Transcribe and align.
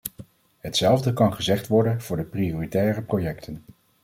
Hetzelfde 0.59 1.13
kan 1.13 1.33
gezegd 1.33 1.67
worden 1.67 2.01
van 2.01 2.17
de 2.17 2.23
prioritaire 2.23 3.01
projecten. 3.01 3.63